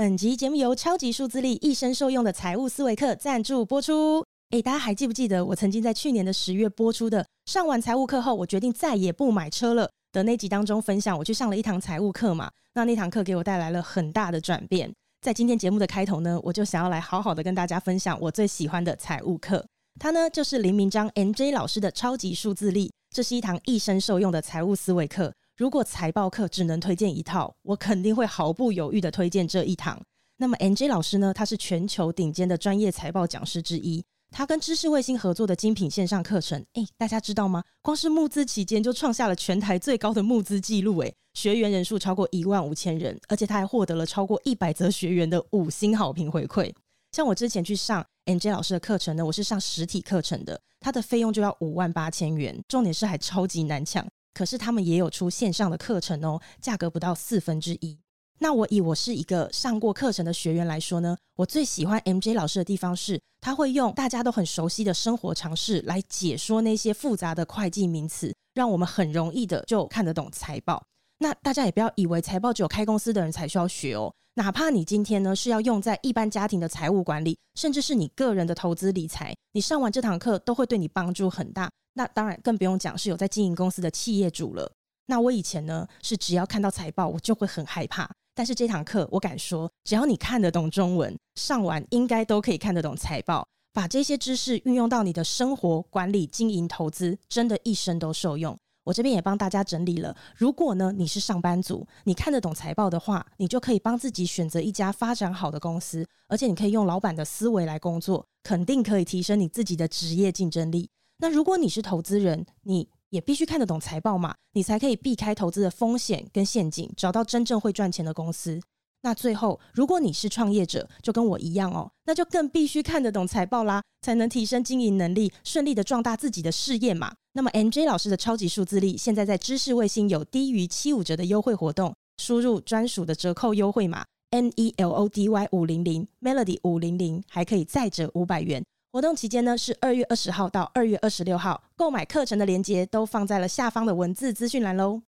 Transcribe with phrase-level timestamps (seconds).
[0.00, 4.24] 本集节目由超级数字力一生受用的财务思维课赞助播出。
[4.48, 12.50] 诶，大家还记不记得我曾经在去年的十月播出的上完财务课后，我决定再也不买车了的那集当中分享，我去上了一堂财务课嘛？
[12.72, 14.90] 那那堂课给我带来了很大的转变。
[15.20, 19.62] 在今天节目的开头呢，我就想要来好好的跟大家分享我最喜欢的财务课。
[19.98, 25.30] 它呢就是林明章 MJ 老师的超级数字力，这是一堂一生受用的财务思维课。
[25.60, 30.02] 如果财报课只能推荐一套，我肯定会毫不犹豫的推荐这一堂。
[30.38, 31.34] 那么 NJ 老师呢？
[31.34, 34.02] 他是全球顶尖的专业财报讲师之一。
[34.30, 37.62] 他跟知识卫星合作的精品线上课程，诶，大家知道吗？
[37.82, 46.72] 光是募资期间就创下了全台最高的募资记录，诶，学员人数超过一万五千人，而且他还获得了超过一百则学员的五星好评回馈。
[47.12, 54.08] 像我之前去上 NJ 老师的课程呢，我是上实体课程的，他的费用就要五万八千元，重点是还超级难抢。
[54.32, 57.98] 可是他们也有出线上的课程哦，价格不到四分之一。
[58.42, 70.82] 那我以我是一个上过课程的学员来说呢，我最喜欢 MJ 老师的地方是，他会用大家都很熟悉的生活常识来解说那些复杂的会计名词，让我们很容易的就看得懂财报。
[71.18, 81.70] 那大家也不要以为财报只有开公司的人才需要学哦，哪怕你今天呢是要用在一般家庭的财务管理，甚至是你个人的投资理财，你上完这堂课都会对你帮助很大。
[81.94, 84.72] 那当然更不用讲是有在经营公司的企业主了。
[85.06, 98.56] 那我以前呢是只要看到财报我就会很害怕，但是这堂课我敢说，只要你看得懂中文，上完应该都可以看得懂财报，把这些知识运用到你的生活、管理、经营、投资，真的一生都受用。
[98.84, 110.88] 我这边也帮大家整理了，如果呢你是上班族，你看得懂财报的话，你就可以帮自己选择一家发展好的公司，而且你可以用老板的思维来工作，肯定可以提升你自己的职业竞争力。
[111.20, 118.60] 那如果你是投资人，你也必须看得懂财报嘛，你才可以避开投资的风险跟陷阱，找到真正会赚钱的公司。
[119.02, 127.14] 那最后，如果你是创业者，就跟我一样哦，那就更必须看得懂财报啦，才能提升经营能力，顺利的壮大自己的事业嘛。
[127.32, 138.62] 那么，MJ 老师的超级数字力现在在知识卫星有低于七五折的优惠活动，输入专属的折扣优惠码 M E L O D Y 五零零 Melody 五零零，还可以再折五百元。
[138.92, 145.00] 活动期间呢是二月二十号到二月二十六号，购买课程的链接都放在了下方的文字资讯栏喽。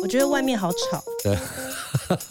[0.00, 1.36] 我觉得外面好吵，对，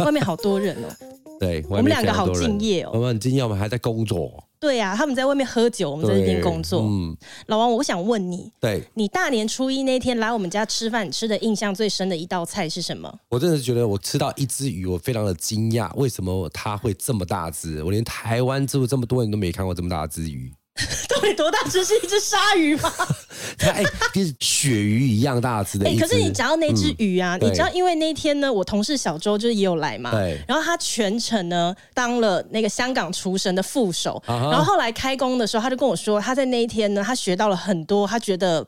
[0.06, 1.11] 外面好多人哦。
[1.41, 2.91] 对，我们两个好敬业哦。
[2.94, 4.31] 我们很敬业，我们还在工作。
[4.59, 6.84] 对呀、啊，他们在外面喝酒，我们在这边工作。
[6.84, 13.12] 嗯，老王，我想问你，对，你大年初一那天来我们家吃饭，你吃的印象最深的一道菜是什么？
[13.30, 17.84] 我真的是觉得我吃到一只鱼，我非常的惊讶，为什么它会这么大只？
[17.84, 20.53] 我连台湾住这么多年都没看过这么大只鱼。
[21.09, 21.84] 到底多大只？
[21.84, 22.92] 是一只鲨鱼吗？
[23.58, 23.84] 它哎，
[24.14, 25.88] 跟鳕鱼一样大只的。
[25.88, 30.12] 哎，可是你讲到那只鱼啊，嗯、你知道，因为那天呢，我同事小周就是也有来嘛。
[30.12, 30.40] 对。
[30.48, 38.66] 然后他全程呢当了那个香港厨神的副手，啊、然后后来开工的时候，他就跟我说，他在那一天呢，他学到了很多，他觉得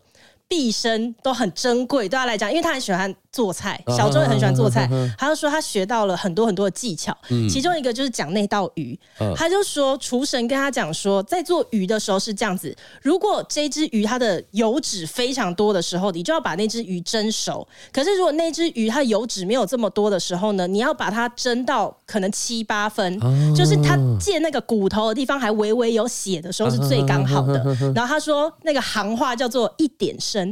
[0.54, 3.12] 毕生都很珍贵，对他来讲，因为他很喜欢。
[3.34, 4.88] 做菜，小周也很喜欢做菜。
[5.18, 7.18] 他就说他学到了很多很多的技巧，
[7.50, 8.96] 其中一个就是讲那道鱼。
[9.36, 23.20] 他就说厨神跟他讲说，在做鱼的时候是这样子：如果这只鱼它的油脂非常多的时候，你就要把那只鱼蒸熟；可是如果那只鱼它油脂没有这么多的时候呢，你要把它蒸到可能七八分，
[23.56, 27.64] 就是它借那个骨头的地方还微微有血的时候是最刚好的。
[27.96, 30.43] 然后他说那个行话叫做一点生。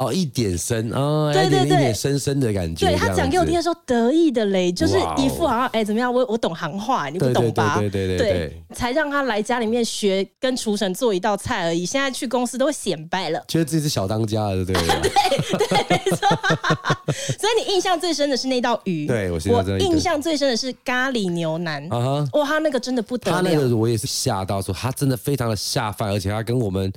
[0.00, 2.86] 哦，一点深哦，对对对，一点深深的感觉。
[2.86, 7.76] 对，他讲给我听的时候，得意的嘞，就是一副好像哎、欸、怎么样，我我懂行话，你不懂吧？
[7.78, 11.84] 对对对对，对，对，对，才让他来家里面学跟厨神做一道菜而已。
[11.84, 14.82] 现在去公司都会显摆了，觉得自己是小当家了，对不对？
[15.68, 16.28] 对对，没错。
[17.38, 26.90] 所以你印象最深的是那道鱼，对我我印象最深的是咖喱牛腩啊哈，哇，他那个真的不得了，他那个我也是吓到说，他真的非常的下饭，而且他跟我们。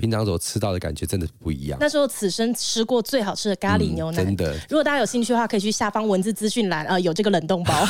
[0.00, 1.78] 平常所吃到的感觉真的不一样。
[1.80, 4.54] 那时候此生吃过最好吃的咖喱牛奶，嗯，真的。
[4.68, 7.74] 如果大家有兴趣的话，可以去下方文字资讯栏啊，有这个冷冻包。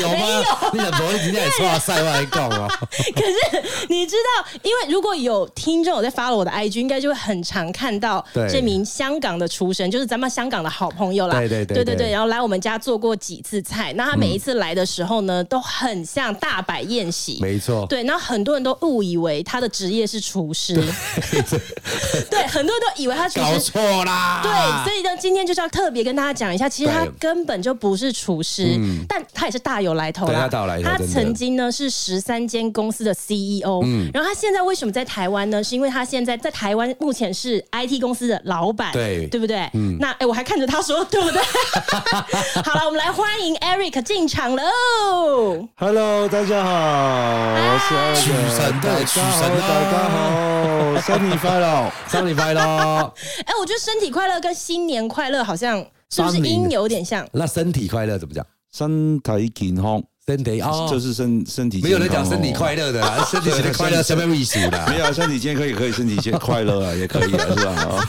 [0.00, 0.70] 有吗？
[0.72, 2.68] 你冷冻今天也说塞外讲啊。
[2.90, 11.38] 可是你知道，因为如果有听众有在 follow 我的 IG，应该就会很常看到这名香港的厨神，就是咱们香港的好朋友啦。
[11.38, 12.10] 对对对对对，对。
[12.10, 17.38] 然后来我们家做过几次菜，那他每一次来的时候呢，嗯、都很像大摆宴席。
[17.40, 17.86] 没错。
[17.86, 20.82] 对，然后很多人都误以为他的职业是厨师。
[22.30, 24.40] 对，很多人都以为他厨师搞错啦。
[24.42, 24.50] 对，
[24.84, 30.48] 所以呢，今天就是要特别跟大家讲一下，其实他根本就不是厨师，嗯、但他也是大有来头啦。
[30.50, 35.62] 他，来头他曾经呢是十三间公司的 CEO，嗯，然后他现在为什么在台湾呢？
[35.62, 39.68] 是因为他现在在台湾目前是 IT 公司的老板，对，对不对？
[39.74, 41.42] 嗯，那哎，我还看着他说，对不对？
[42.64, 44.62] 好了，我们来欢迎 Eric 进场喽。
[45.76, 48.24] Hello，大家好，我是 Eric。
[48.24, 50.14] 曲神的曲神，大家好，
[51.00, 52.60] 身体快乐，身体快乐。
[53.44, 55.78] 哎，我觉得身体快乐跟新年快乐好像
[56.10, 57.26] 是不是音有点像？
[57.32, 58.44] 那身体快乐怎么讲？
[58.72, 60.02] 身体健康。
[60.28, 64.86] 身体哦，就是身身体健康，没有人讲身体快乐的啦， 身体快乐什么意思的？
[64.88, 68.04] 没有身体健康也可以，身体健快乐啊，也可以啊，是吧？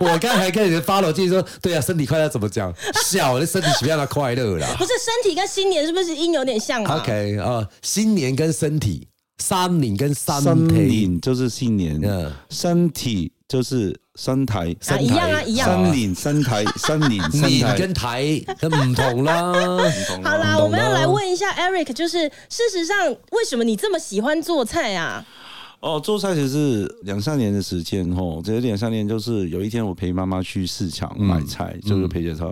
[0.00, 2.72] 我刚才跟你 follow 就是说，对啊，身体快乐怎么讲？
[3.04, 4.66] 笑，那身体什么样的快乐啦？
[4.78, 9.06] 不是身体跟新年是不是音有点像？OK 啊，新年跟身体，
[9.40, 13.32] 三年跟三体就是新年，嗯，身体。
[13.50, 15.66] 就是三台，啊，一样啊，一样。
[15.66, 19.52] 三年三台， 三年三台跟台都唔同啦。
[20.22, 25.26] 好啦，我们要来问一下 Eric，就是事实上，为什么你这么喜欢做菜啊？
[25.80, 32.46] 哦，做菜其实是两三年的时间吼，这两三年就是有一天我陪妈妈去市场买菜，嗯、就是陪着她，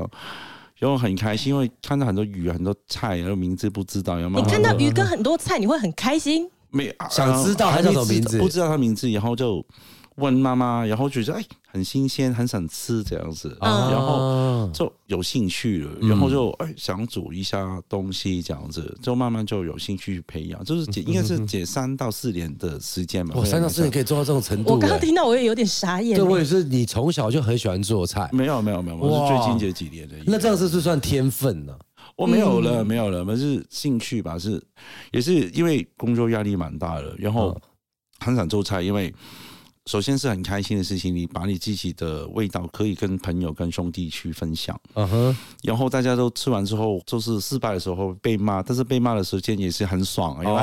[0.79, 4.45] 然后很开心，因为看到很多鱼、很多菜，然后名字不知道，有没有？
[4.45, 6.51] 你看到鱼跟很多菜，你会很开心？
[6.71, 8.39] 没想知道他叫什么名字？
[8.39, 9.65] 不知道他名字，然后就。
[10.19, 23.37] 问妈妈，然后觉得哎，很新鲜，很想吃这样子，然后就有兴趣了，然后就哎想煮一下东西这样子，就慢慢就有兴趣培养，就是解应该是解三到四年的时间嘛。
[23.37, 24.73] 哇，三到四年可以做到这种程度？
[24.73, 26.17] 我刚刚听到我也有点傻眼。
[26.17, 28.29] 对，我也是，你从小就很喜欢做菜？
[28.33, 30.17] 没有没有没有，我是最近这几年的。
[30.27, 31.73] 那这样是不是算天分呢？
[32.19, 34.61] 我没有了，没有了，我是兴趣吧，是
[35.13, 37.57] 也是因为工作压力蛮大的，然后
[38.19, 39.15] 很想做菜，因为。
[39.87, 44.79] 首先是很开心的事情，你把你自己的味道可以跟朋友、跟兄弟去分享。
[44.93, 50.63] 嗯哼，然后大家都吃完之后，就是失败的时候被骂，但是被骂的时间也是很爽，因为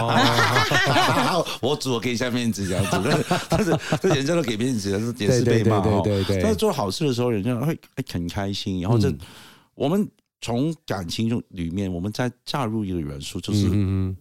[1.59, 5.79] 我煮我给一下面子这样子，但是但是人家都给面子，但是也是被骂。
[5.79, 6.39] 对对对。
[6.43, 7.75] 但是做好事的时候，人家会
[8.13, 8.79] 很开心。
[8.81, 9.11] 然后这
[9.73, 10.07] 我们
[10.45, 13.67] 从感情中里面，我们再加入一个元素，就是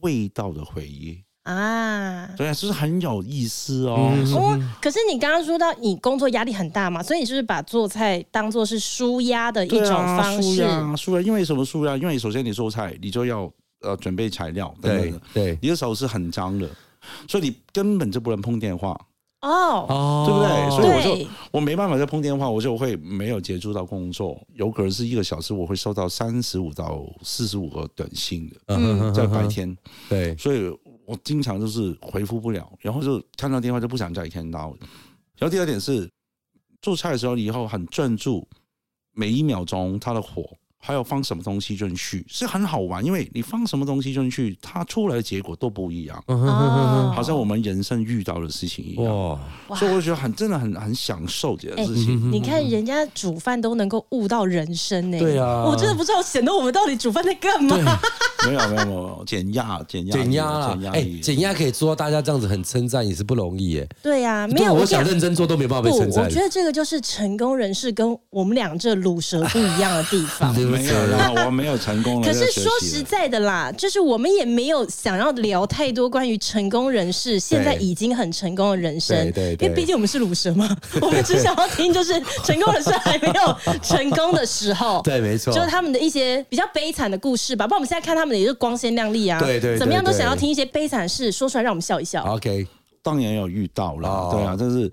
[0.01, 1.23] 味道的回忆。
[1.43, 4.11] 啊，对啊，就是很有意思哦。
[4.35, 10.55] 哦，可是你刚刚说到你工作压力很大嘛，所以你是不是把做菜当做是舒压的一种方式？
[10.55, 11.21] 舒压，舒压。
[11.21, 11.95] 因为什么舒压？
[11.99, 16.67] 因为首先你做菜，你就要呃准备材料等等的，对，对，你的手是很脏的，
[17.29, 18.99] 所以你根本就不能碰电话。
[19.49, 20.71] 哦，对不对？
[20.71, 24.41] 所以我就我没办法再碰电话，我就会没有接触到工作。
[24.55, 29.77] 有可能是一个小时，我会收到三十五到四十五个短信的，嗯，在白天。
[30.09, 30.73] 对，所以。
[31.07, 34.75] 我经常就是回复不了，然后就看到电话就不想再看到。
[35.37, 36.11] 然后第二点是
[36.81, 38.49] 做菜的时候，你以后很专注
[39.13, 40.57] 每一秒钟它的火。
[40.87, 46.23] 还有放什么东西进去是很好玩，因为你放什么东西进去，它出来的结果都不一样，
[47.15, 49.41] 好像我们人生遇到的事情一样。
[49.75, 52.31] 所以我觉得很真的很很享受这件事情。
[52.31, 57.79] 你看人家煮饭都能够悟到人生呢，对啊，我真的不知道显得我们到底煮饭在干嘛。
[58.47, 63.89] 没有没有没有，减压减压减压了，哎，减压可以做到大家这样子很称赞也是不容易耶。
[64.03, 66.25] 对呀，没有我想认真做都没办法被称赞。
[66.25, 70.55] 我觉得这个就是成功人士跟我们俩这卤蛇不一样的地方。
[70.75, 72.23] 没有啦，我没有成功。
[72.23, 80.69] 可是说实在的啦，就是我们也没有想要聊太多关于成功人士现在已经很成功的人生，对，因为毕竟我们是鲁蛇嘛，
[81.01, 82.13] 我们只想要听就是
[82.45, 87.67] 成功人士还没有成功的时候， 对，没错，就是他们的一些比较悲惨的故事吧。
[87.67, 92.25] 不然我们现在看他们也是光鲜亮丽啊，对对，怎么样都想要听一些悲惨事说出来让我们笑一笑。
[92.25, 92.67] OK，
[93.03, 94.91] 当然有遇到了，对啊，但是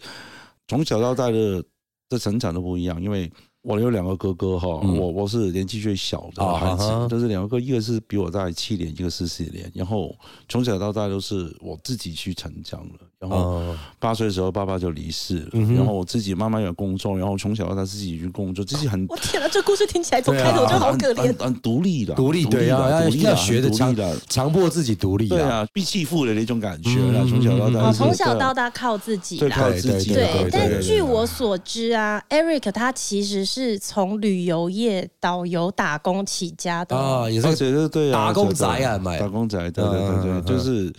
[0.67, 1.63] 从小到大的
[2.09, 3.31] 的成长都不一样，因为。
[3.63, 10.15] 我有两个哥哥哈，我我是年纪最小的孩子，就是两个哥，一个是比我大七年，一个是四年，然后
[10.49, 13.10] 从小到大都是我自己去成长了。
[13.21, 13.61] 然后
[13.99, 15.49] 八岁的时候，爸爸就离世了。
[15.75, 19.05] 然后我自己慢慢有工作，然后从小到大自己去工作，自己很……
[19.07, 26.89] 我天哪，这故事听起来从开头就好可怜，很独立的，独立对啊，要要学的强的，强迫自己独立，对啊，被欺负的那种感觉。
[27.29, 30.15] 从小到大，从小到大靠自己，对，靠自己。
[30.15, 40.91] 对，但据我所知啊，Eric 他其实是从旅游业导游打工起家的啊，也是觉得对啊，打工仔啊，打工仔，对对对对，就是。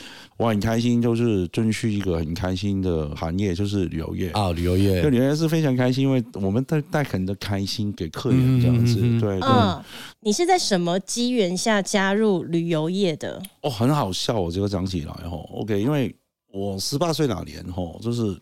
[0.42, 5.00] 我很开心，就是遵循一个很开心的行业，就是旅游业啊，旅游业。
[5.00, 8.99] 就旅游业是非常开心，因为我们带带很多开心给客人这样子。
[9.00, 9.82] 嗯、对，对嗯，
[10.20, 13.40] 你是在什么机缘下加入旅游业的？
[13.62, 16.14] 哦，很好笑，我这个讲起来，然后 OK，因为。
[16.54, 18.37] 我十八岁那年哈，就是。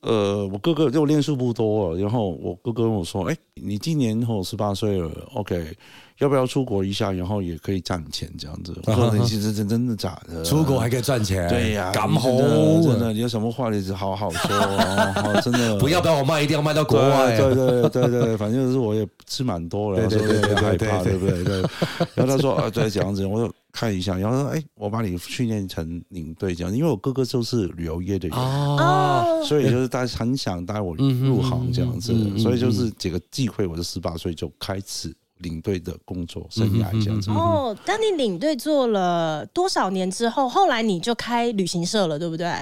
[0.00, 5.74] 呃，我哥哥就练书不多，然后我哥哥跟我说：“哎，你今年后十八岁了，OK，
[6.18, 7.10] 要不要出国一下？
[7.12, 8.74] 然后也可以赚钱这样子。
[8.86, 10.44] ”我说：“你其实真真的假的？
[10.44, 11.48] 出国还可以赚钱？
[11.48, 12.38] 对呀，敢吼！
[12.82, 17.36] 真的，你有什么话你就好好说哦， 真的不要不要我卖，一定要卖到国外。
[17.36, 21.42] 对对对对，反正就是我也吃蛮多了，所以害怕，对不对？
[21.44, 21.60] 对。
[22.14, 23.52] 然后他说：“啊，对，这样子。”我说。
[23.76, 37.30] 看一下，然后说：“哎，我把你训练成领队这样，因为我哥哥就是旅游业的人，哦，所以就是他很想带我入行这样子，嗯嗯嗯、所以就是这个机会，我是十八岁就开始领队的工作生涯这样子。
[37.30, 42.52] 哦，当你领队做了多少年之后，后来你就开旅行社了，对不对？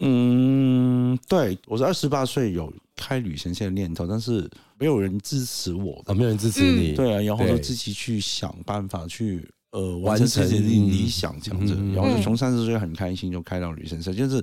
[0.00, 14.42] 嗯，对，我是二十八岁有开旅行社的念头，但是没有人支持我的，没有人支持你，对啊，然后就自己去想办法去。”呃，完成自己的理想这样子，然后就从三十岁很开心就开到旅行社，就是。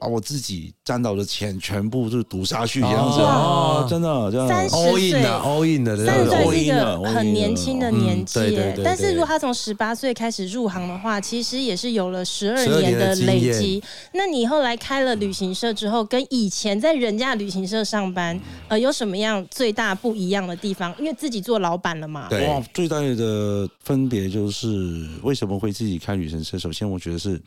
[0.00, 13.82] 把我自己赚到的钱全部就赌下去，这样子哦，真的，真的，all in 的，all in 的，三十岁是一个很年轻的年纪，但是如果他从十八岁开始入行的话，其实也是有了十二年的累积。
[14.14, 20.94] 那你后来开了旅行社之后，跟以前在人家旅行社上班，呃，有什么样最大不一样的地方？
[20.98, 22.26] 因为自己做老板了嘛。
[22.30, 26.58] 哇，最大的分别就是为什么会自己开旅行社？
[26.58, 27.38] 首先，我觉得是，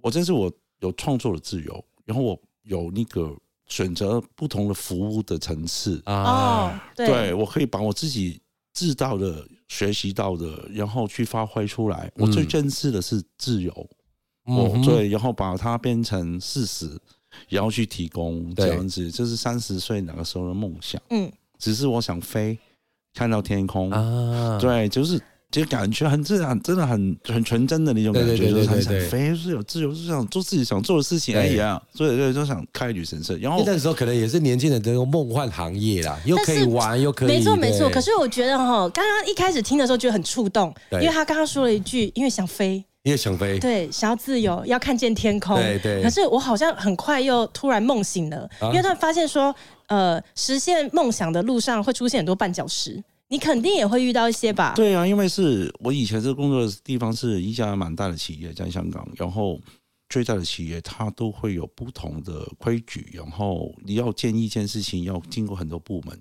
[0.00, 0.48] 我真是我。
[0.80, 6.00] 有创作的自由，然后我有那个选择不同的服务的层次。
[6.04, 8.40] 啊，对，我可以把我自己
[8.72, 12.10] 知道的、学习到的，然后去发挥出来。
[12.14, 13.90] 我最珍视的是自由，
[14.44, 16.88] 我对，然后把它变成事实，
[17.48, 21.00] 然后去提供这样子，这是三十岁那个时候的梦想。
[21.10, 22.58] 嗯，只是我想飞，
[23.12, 23.90] 看到天空。
[23.90, 25.20] 啊，对，就是。
[25.50, 31.80] 就感觉很自然，真的很很纯真的那种感觉，就是很想飞，就是有自由，是想做自己想做的事情而已啊。
[31.94, 33.34] 所以对，就想开旅行社。
[33.38, 37.28] 然后那个时候可能也是年轻人的梦幻行业啦，又可以玩，又可以。
[37.28, 37.88] 没错没错。
[37.88, 45.56] 可是我觉得哈，刚刚一开始听的时候觉得很触动，因为他刚刚说了一句，因为想飞，因为想飞，对，想要自由，要看见天空。
[45.56, 46.02] 对对。
[46.02, 49.54] 可是我好像很快又突然梦醒了，因为他发现说，
[49.86, 53.02] 呃，实现梦想的路上会出现很多绊脚石。
[53.30, 54.72] 你肯定也会遇到一些吧？
[54.74, 59.60] 对啊，因为是我以前这个工作的地方是一家蛮大的企业，在香港，然后
[60.08, 66.18] 最大的企业它都会有不同的规矩，然后你要建一件事情要经过很多部门，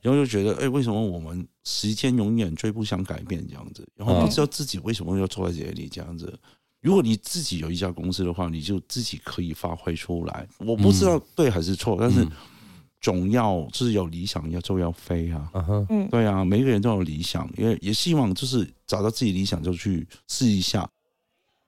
[0.00, 3.84] 然后就觉得，哎，为什么我们时间永远追不上改变这样子？
[3.96, 6.38] 然后不知道自己为什么要坐在这里这样子。
[6.80, 10.46] 如果你自己有一家公司的话，你就自己可以发挥出来。
[10.58, 12.24] 我不知道对还是错，但是。
[13.04, 15.52] 总要就是有理想，要就要飞啊！
[15.90, 20.88] 嗯，对啊，每个人都有理想，因为也希望就是找到自己理想就去试一下。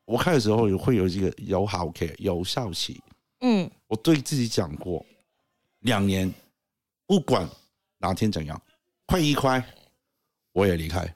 [0.07, 2.99] 我开的时候也会有一个有好期、有效期。
[3.43, 5.05] 嗯，我对自己讲过，
[5.81, 6.33] 两年
[7.07, 7.47] 不管
[7.99, 8.59] 哪天怎样，
[9.05, 9.63] 亏一块
[10.55, 11.15] 我也离开，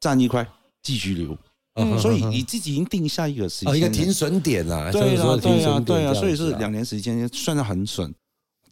[0.00, 0.44] 赚一块
[0.82, 1.38] 继续留。
[1.74, 4.90] 嗯，所以你自己已经定下一个时间，一个停损点了。
[4.90, 8.12] 对啊，对啊，对啊，所以是两年时间算得很准。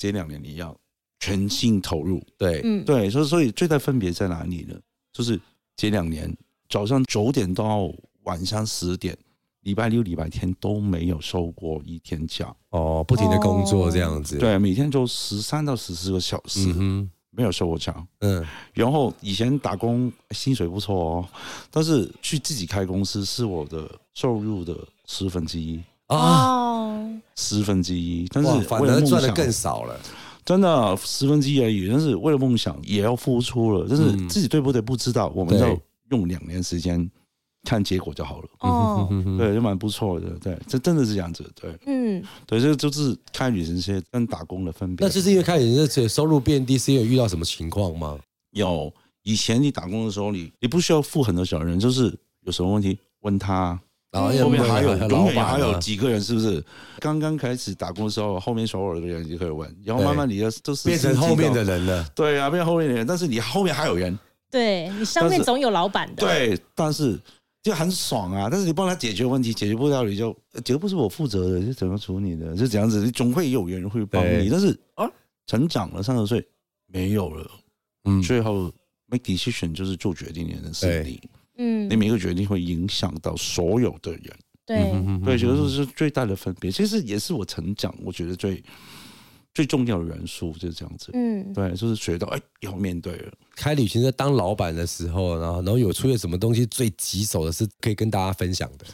[0.01, 0.75] 这两年你要
[1.19, 4.75] 全心投入，对，嗯，对，所以所以最大分别在哪里呢？
[5.13, 5.39] 就是
[5.77, 6.35] 这两年
[6.71, 7.93] 早上九点到
[8.23, 9.15] 晚上十点，
[9.61, 18.43] 礼拜六、礼拜天都没有收过一天假，哦，不停的工作这样子，对，每天就十三到十四个小时，嗯，没有收过假，嗯，
[18.73, 21.29] 然后以前打工薪水不错哦，
[21.71, 25.79] 但是去自己开公司是我的收入的十分之一。
[26.11, 29.99] 哦，十分之一，但是反而赚的更少了，
[30.45, 31.89] 真的十分之一而已。
[31.89, 35.79] 但是为了梦想也要付出了，但是自己对不对不知道，我们要
[36.11, 37.09] 用两年时间
[37.63, 38.49] 看结果就好了。
[38.59, 40.31] 哦，对，就蛮不错的。
[40.41, 41.49] 对，这真的是这样子。
[41.55, 45.07] 对，嗯，对，这就是开旅行社跟打工的分别。
[45.07, 48.19] 那就是因为开旅行社收入变低，是因为遇到什么情况吗？
[48.51, 53.81] 有，以前你打工的时候，你你不需要付很多小人，就是有什么问题问他。
[54.13, 56.63] 然后后面还有，永远还有几个人，是不是？
[56.99, 62.05] 刚刚开始打工的时候，后面所有的人就可以问，然后慢慢你的都是变成后面的人了。
[62.15, 64.19] 对啊，变成后面的人，但是你后面还有人。
[64.51, 66.27] 对，你上面总有老板的。
[66.27, 67.17] 对，但是
[67.63, 68.49] 就很爽啊！
[68.51, 72.57] 但是你帮他解决问题，解决不了你就这个不是我负责的，是怎么处理的？
[72.57, 74.49] 是这样子，你总会有人会帮你。
[74.51, 75.09] 但是啊，
[75.47, 76.45] 成长了三十岁
[76.89, 77.49] 没有了，
[78.07, 78.73] 嗯，最后
[79.07, 81.21] make decision 就是做决定的人是你。
[81.63, 84.23] 嗯，你每一个决定会影响到所有的人，
[84.65, 84.91] 对，
[85.25, 86.73] 对，觉得这是最大的分别。
[86.73, 88.63] 其实也是我成长，我觉得最
[89.53, 91.11] 最重要的元素就是这样子。
[91.13, 93.33] 嗯，对，就是学到哎，要面对了。
[93.55, 98.87] 开旅行社当老板的时候，然后然后有出现什么东西最棘手的是可以跟大家分享的？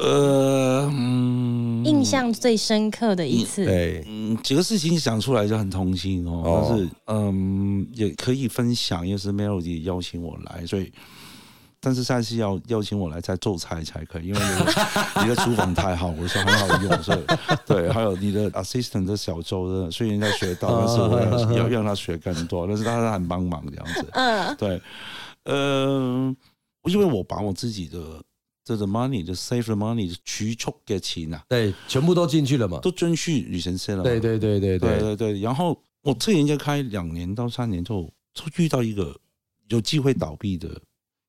[0.00, 10.92] 呃，嗯，印象最深刻的一次，对，嗯，几个事情想出来就很痛心哦，哦但是嗯，也可以分享，因为是 Melody 邀请我来，所以，
[11.80, 14.40] 但是下次要邀请我来再做菜才可以，因为
[15.22, 17.18] 你的 厨房太好，我说很好用，所以
[17.66, 21.20] 对，还有你的 assistant 的小周的，虽然在学到，但是我
[21.52, 24.82] 要要让他学更多，但是他是很帮忙这样子，嗯，对，
[25.44, 26.36] 嗯、
[26.82, 27.98] 呃，因为我把我自己的。
[28.64, 30.54] 这个 money 就 save the money 储蓄
[30.84, 34.02] 的钱啊，对，全部都进去了嘛，都进去旅行社了。
[34.02, 35.40] 对对对对对对对。
[35.40, 39.18] 然后我这人家开两年到三年之后，就遇到一个
[39.68, 40.68] 有机会倒闭的，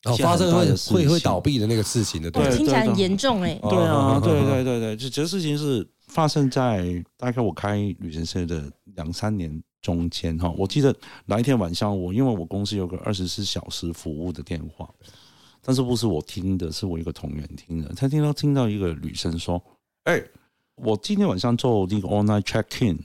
[0.05, 3.59] 哦，发生会会会倒闭的那个事情的，对，听起来很严重哎。
[3.61, 10.53] 对啊，对对对对，就这个事情是发生在大概我开旅行社的两三年中间哈。
[10.57, 14.89] 我记得哪一天晚上，我因为我公司有个二十四小时服务的电话。
[15.61, 17.93] 但是不是我听的，是我一个同仁听的。
[17.93, 19.61] 他听到听到一个女生说
[20.05, 20.31] ：“哎、欸，
[20.75, 22.97] 我今天晚上做那个 online check in，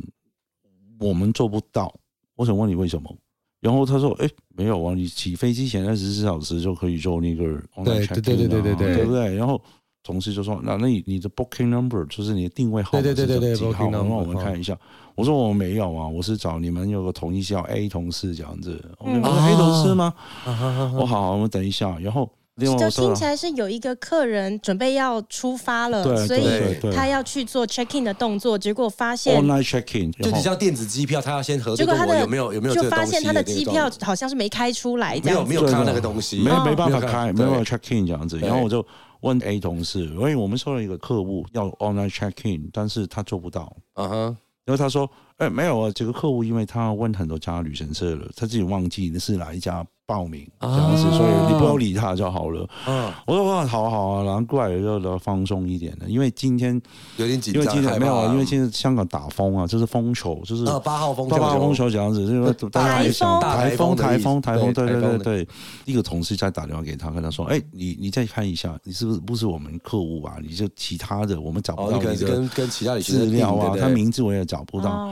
[1.00, 1.92] 我们做不到。
[2.36, 3.14] 我想问你为什么？”
[3.64, 7.44] 然后他说：“哎、欸，没有啊，你起飞之前二十四小时就可以做那个
[7.76, 9.58] online check in，对对对对对对，对不对？”然后
[10.02, 13.14] 同事就说：“那那你你的 booking number 就是你的定位号码是
[13.56, 13.90] 几号？
[13.90, 14.78] 然后我们看一下。”
[15.16, 18.78] 我说：“我没有啊，我是找你们有个同事叫 A 同事这样子。
[19.02, 20.12] 嗯”我说：“A 同事吗？”
[20.44, 21.98] 我好，我们等一下。
[21.98, 22.30] 然后。
[22.56, 26.46] 就听起来是有一个客人准备要出发了，所以
[26.94, 38.38] 他要去做 check in 的动作，结果发现 online check in 就像电子机票，他要先核对我有没有有没有，就发现他的机票好像是没开出来，这样没有没有看那个东西，没没办法开，没有 check in 这样子。
[38.38, 38.86] 然后我就
[39.22, 49.84] 问 A 同事，因为我们收了一个客户要 online check in，但是他做不到，嗯哼，然后他说，哎，没有啊，这个客户因为他问很多家旅行社了，他自己忘记那是哪一家。
[50.06, 52.68] 报名这样子，所以你不要理他就好了。
[52.86, 56.78] 嗯，我说哇，好好啊，然后过来就要放松一点的，因为今天
[57.16, 65.48] 有点紧张，因为今天没有啊，因为现在香港打风啊，就是风球，就是八号风球，八号风球这样子，因为大家也想台风，台风，台风，对对对对。
[65.86, 70.36] 一个同事在打电话给他，跟他说：“哎，你你再看一下，你是不是不是我们客户啊？
[70.42, 75.10] 你就其他的，我们找不到你的跟跟其他的资料啊，他名字我也找不到。”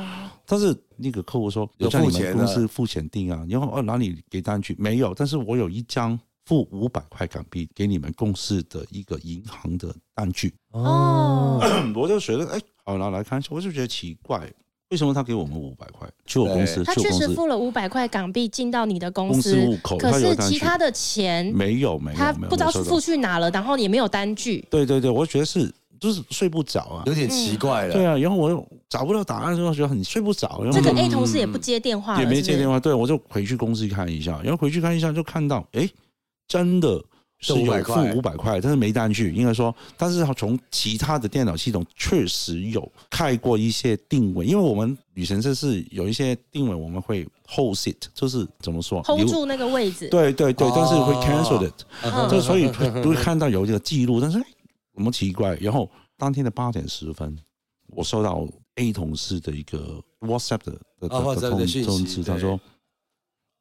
[0.53, 5.15] 但是那个客户说有在你们公司付钱订啊，然后哦哪里给单据没有？
[5.15, 11.59] 但是我有一张付五百块港币给你们公司的一个银行的单据哦，
[11.97, 14.47] 我就觉得哎，好拿来看一下，我就觉得奇怪，
[14.91, 16.85] 为什么他给我们五百块去我公司？
[16.85, 24.63] 他确实付了五百块港币进到你的公司户口，可是其他的钱没有没有，他不知道付去哪了，然后也没有单据。
[24.69, 25.73] 对对对，我觉得是。
[26.03, 27.93] 就是睡不着啊，有点奇怪了。
[27.93, 30.67] 对啊，然后我又找不到答案，之后觉得很睡不着。
[30.73, 32.81] 这个 A 同事也不接电话，也没接电话。
[32.81, 35.89] 对，我就回去公司看一下，然后回去看一下，就看到，哎，
[36.49, 37.01] 真的
[37.39, 39.33] 是有付五百块，但是没单据。
[39.33, 50.09] 应该说，但是从其他的电脑系统确实有开过一些定位，因为我们旅行社是有一些定位，我们会 hold it，就是怎么说，hold 住那个位置。
[50.09, 52.69] 对对对，但是会 cancel it，就所以
[53.01, 54.43] 都会看到有这个记录，但是。
[54.95, 55.57] 什么奇怪？
[55.57, 57.39] 然后当天的八点十分，
[57.87, 61.35] 我收到 A 同事的一个 WhatsApp 的的通
[61.85, 62.61] 通知，他说：“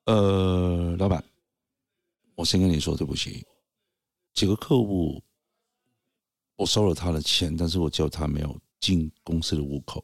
[0.06, 1.24] 呃，老板，
[2.36, 3.46] 我先跟你说对不起，
[4.34, 5.22] 几个客户
[6.58, 10.04] 我收了他的钱，但是我叫他没有进公司的户口，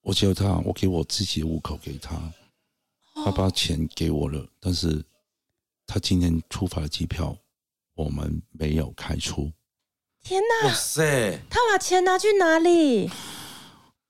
[0.00, 2.32] 我叫他，我给我自己的户口给他，
[3.14, 5.04] 他把钱给我了，但是
[5.86, 7.36] 他今天出发的机票。”
[8.00, 9.52] 我们没有开出。
[10.22, 10.68] 天哪！
[10.68, 11.38] 哇塞！
[11.48, 13.10] 他把钱拿去哪里？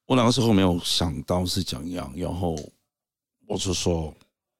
[0.06, 2.56] 我那个时候没有想到是怎样，然后
[3.46, 4.12] 我就说：“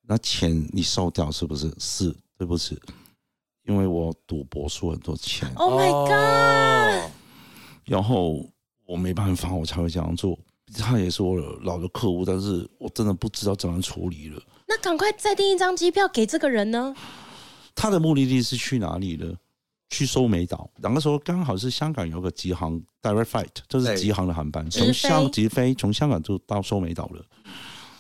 [0.07, 2.79] 那钱你收掉是不是？”是，对不起，
[3.67, 5.53] 因为我赌博输很多钱。
[5.57, 7.11] Oh my god！
[7.85, 8.45] 然后
[8.87, 10.39] 我没办法，我才会这样做。
[10.79, 14.41] 他也是我老的客户，但是我真的不知道怎么处理了。
[14.69, 16.95] 那赶快再订一张机票给这个人呢？
[17.81, 19.33] 他的目的地是去哪里呢？
[19.89, 20.69] 去苏梅岛。
[20.77, 27.25] 那个时候刚好是香港有个直航 direct flight，就是直航的航班，从香直飞，从香港就到苏梅岛了。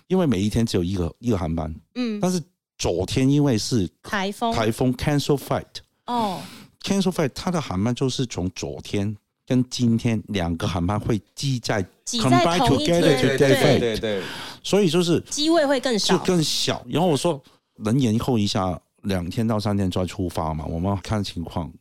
[0.06, 2.40] 因为每一天只有一个一个航班，嗯，但是
[2.76, 5.64] 昨天因为是台风，台风 cancel flight，
[6.06, 6.40] 哦
[6.82, 9.16] ，cancel flight，它的航班就是从昨天
[9.46, 13.38] 跟今天两个航班会挤在挤在同一天，对对
[13.78, 14.22] 对对，
[14.62, 16.84] 所以就是机位会更少，更小。
[16.88, 17.42] 然后我说
[17.78, 18.80] 能延后一下。
[19.02, 21.72] 两天到三天再出发嘛，我们看情况。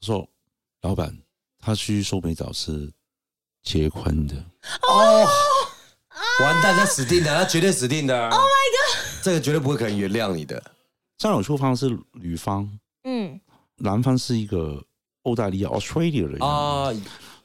[0.00, 0.28] 他说
[0.82, 1.16] ：“老板，
[1.58, 2.90] 他去苏梅岛是
[3.62, 4.34] 结婚的
[4.88, 5.26] 哦，
[6.42, 8.28] 完蛋，他死定了，他绝对死定的。
[8.30, 10.62] Oh my god，这个绝对不会可能原谅你的。
[11.18, 12.70] 这种出方是女方，
[13.04, 13.38] 嗯，
[13.76, 14.82] 男方是一个
[15.24, 16.90] 澳大利亚 Australia 的人啊，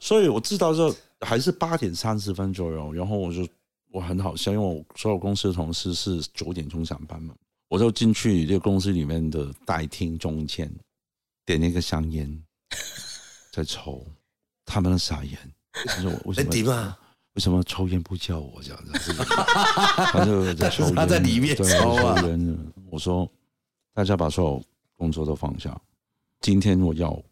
[0.00, 3.46] 所以我知道这还是八点三十分左右，然后我就
[3.90, 7.34] 我很好笑，因为我所有公司的同事是九点钟上班嘛，
[7.68, 10.72] 我就进去这个公司里面的大厅中间
[11.44, 12.42] 点了一个香烟
[13.52, 14.06] 在抽，
[14.64, 15.38] 他们傻眼，
[15.72, 16.96] 他说我为什么？
[17.34, 19.12] 为什么抽烟不叫我这样子？
[20.12, 22.22] 他就在抽烟，他在里面抽啊。
[22.90, 23.30] 我说
[23.92, 24.64] 大家把所有
[24.96, 25.78] 工作都放下，
[26.40, 27.22] 今天我要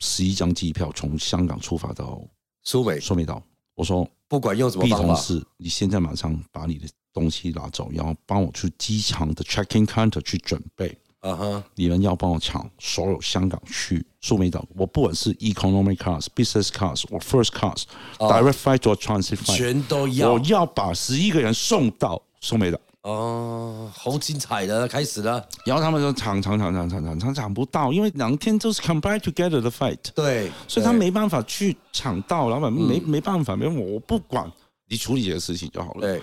[0.00, 2.22] 十一张机票从香港出发到
[2.64, 3.42] 苏梅苏梅岛。
[3.74, 5.22] 我说不管用什么方法，
[5.56, 10.96] 你现在马上把你的东西拿走，然后帮我去机场的 check-in counter 去准备。
[11.20, 11.64] 啊哈！
[11.74, 17.82] 你们要帮我抢所有香港去苏梅岛，我不管是 economic class、business class 或 first class、
[18.18, 20.34] direct flight 或 transit flight，全都要。
[20.34, 22.78] 我要把十一个人送到苏梅岛。
[23.02, 25.44] 哦，好精彩的，开始了。
[25.64, 29.98] 然后他们说抢抢抢抢抢抢抢抢不到，因为两天都是 combine together 的 fight。
[30.14, 34.48] 对，所以他没办法去抢到，老板没没办法，没我我不管，
[34.88, 36.00] 你处理这个事情就好了。
[36.02, 36.22] 对，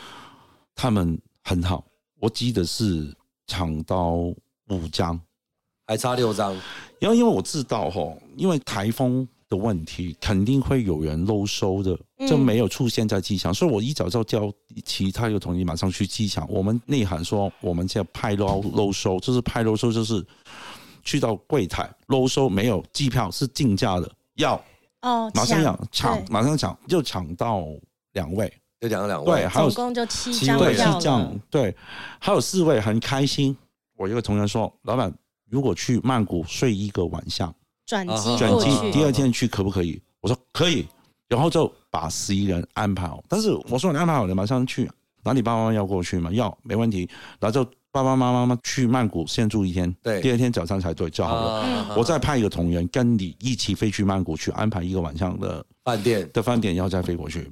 [0.76, 1.86] 他们很好，
[2.20, 3.16] 我记得是
[3.48, 4.34] 抢到。
[4.70, 5.20] 五张，
[5.86, 6.54] 还差六张。
[6.98, 13.54] 然后因为我知道吼，因为台风的问题，肯定会有人漏收的，就没有出现在机场。
[13.54, 14.52] 所以我一早就叫
[14.86, 16.50] 其他一个同事马上去机场。
[16.50, 20.26] 我们内涵说，我们现在派漏漏收，就是派漏收，就是
[21.04, 24.56] 去到柜台漏收，没有机票是竞价的，要
[25.02, 27.66] 哦，马上要抢，马上抢，就抢到
[28.14, 28.52] 两位，
[28.84, 31.74] 就讲了两位，对，还有总共就七张票了，对，
[32.20, 33.56] 还有四位很开心。
[33.96, 35.10] 我一个同学说：“老板，
[35.50, 40.86] 如果去曼谷睡一个晚上，转机转机，第二天去可不可以？”我说：“可以。”
[41.30, 43.24] 然后就把十一人安排好。
[43.30, 44.92] 但是我说：“你安排好，了马上去。
[45.24, 46.30] 哪里爸爸妈妈要过去吗？
[46.34, 47.10] 要，没问题。
[47.40, 51.96] 然后就爸爸妈妈去曼谷先住一天，对，第二天早上才对就好了。
[51.96, 57.50] 我再派一个同仁跟你一起飞去曼谷去安排一个晚上的饭店的饭店，然后再飞过去。”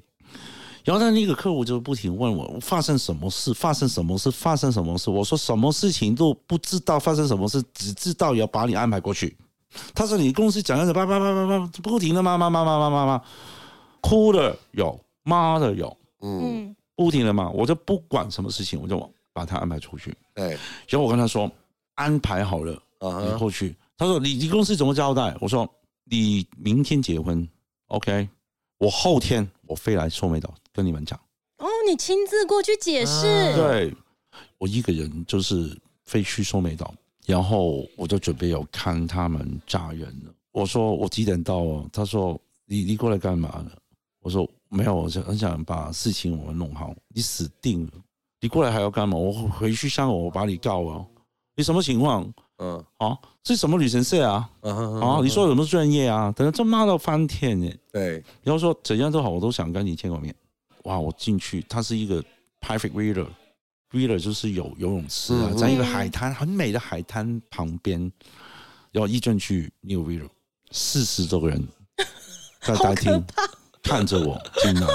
[0.84, 5.10] 然后他那个客户就不停问我发生什么事，发生什么事，发生什么事。
[5.10, 9.36] 我说什么事情都不知道，发生什么事，只知道要把你安排过去。
[9.94, 13.22] 他说你公司讲样子叭叭叭叭叭，不停的骂骂骂骂骂骂骂，
[14.02, 17.50] 哭的有，骂的有，嗯，不停的骂。
[17.50, 18.98] 我就不管什么事情，我就
[19.32, 20.14] 把他安排出去。
[20.34, 21.50] 对，然后我跟他说
[21.96, 23.76] 安排好了，你过去。
[23.98, 25.36] 他说你你公司怎么交代？
[25.40, 25.70] 我说
[26.06, 27.48] 你明天结婚
[27.88, 28.28] ，OK。
[28.78, 31.18] 我后天我飞来苏梅岛跟你们讲
[31.60, 33.56] 哦，你亲自过去解释。
[33.56, 33.96] 对，
[34.58, 36.94] 我一个人就是飞去苏梅岛，
[37.26, 40.34] 然后我就准备要看他们炸人了。
[40.52, 41.86] 我说我几点到啊？
[41.94, 43.72] 他说你你过来干嘛呢？
[44.20, 46.94] 我说没有，我想很想把事情我们弄好。
[47.08, 47.94] 你死定了！
[48.42, 49.18] 你过来还要干嘛？
[49.18, 51.06] 我回去香港我把你告啊！
[51.56, 52.30] 你什么情况？
[52.64, 54.48] 嗯，啊，是什么旅行社啊？
[54.62, 56.32] 啊，你说有什么专业啊？
[56.36, 57.76] 等下这骂到翻天耶！
[57.92, 60.34] 对，然后说怎样都好，我都想跟你见个面。
[60.84, 62.24] 哇，我进去，它是一个
[62.62, 68.12] private villa，villa 就是有游泳池啊，在一个海滩很美的海滩旁边。
[68.92, 70.28] 然后一进去，new villa，
[70.70, 71.68] 四十多个人
[72.62, 73.24] 在 大厅
[73.82, 74.88] 看着我进来。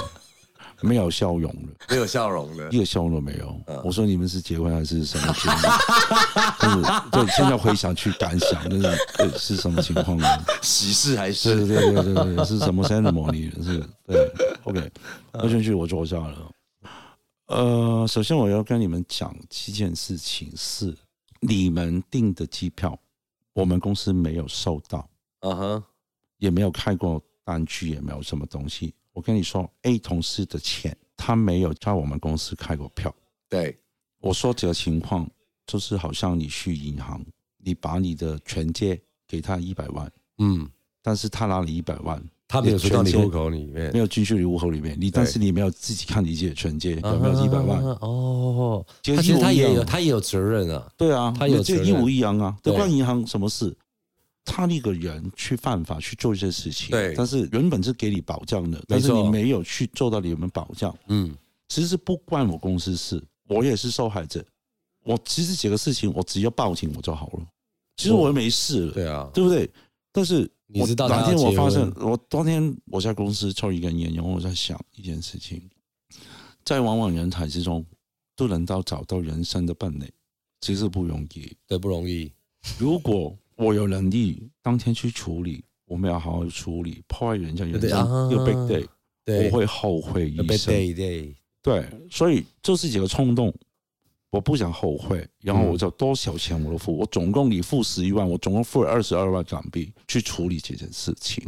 [0.82, 3.60] 没有笑容了，没有笑容了，一个笑容都没有。
[3.82, 6.82] 我说你们是结婚还是什么结婚？
[7.10, 8.94] 对，现在回想去感想，那
[9.30, 10.26] 是是什么情况呢？
[10.62, 11.66] 喜事还是？
[11.66, 13.50] 对对对对对，是什么 ceremony？
[13.62, 14.30] 是，对
[14.64, 14.90] ，OK。
[15.32, 16.50] 那进去我坐下了。
[17.46, 20.96] 呃，首先我要跟你们讲七件事情：是
[21.40, 22.98] 你们订的机票，
[23.54, 25.08] 我们公司没有收到，
[25.40, 25.84] 嗯哼，
[26.38, 28.92] 也没有开过单据，也没有什么东西。
[29.16, 33.12] 我跟你说，A 同事的钱他没有在我们公司开过票。
[33.48, 33.74] 对，
[34.20, 35.26] 我说这个情况
[35.66, 37.24] 就是好像你去银行，
[37.56, 40.68] 你把你的全借给他一百万，嗯，
[41.02, 47.82] 但是他拿了一百万，他没有存到你户口里面，没有进去你户口里面，你但是你没有自己看你自己的全借有没有一百万？
[48.02, 53.74] 哦，其实他也有他也有责任啊，对啊，他有这个一模一样啊，都关银行什么事？
[54.46, 61.36] 他那个人去犯法去做一些事情，对，但是原本是给你保障的，但是你没有去做到你们保障，嗯，
[61.68, 64.42] 其实不关我公司事，我也是受害者。
[65.02, 67.46] 我其实几个事情，我只要报警我就好了，
[67.96, 69.68] 其实我又没事了，对啊，对不对？
[70.12, 75.62] 但是你知道哪天我发现，我当天我在公司抽一根烟，然后我在想一件事情，
[76.64, 77.84] 在往往人海之中
[78.34, 80.10] 都能到找到人生的伴侣，
[80.60, 82.32] 其实不容易，对，不容易。
[82.78, 88.86] 如果我有能力当天去处理，我们要好好处理，破坏人家人生一个 big
[89.24, 90.74] day，我会后悔一生。
[91.62, 93.52] 对，所以这是几个冲动，
[94.30, 101.42] 我不想后悔，然后我就多少钱我都付，我总共你付十一万，我总共付了二十二万港币去处理这件事情。